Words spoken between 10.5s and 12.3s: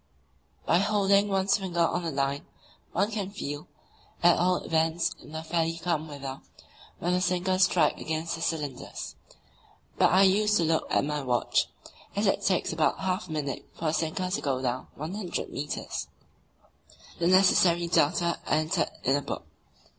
to look at my watch, as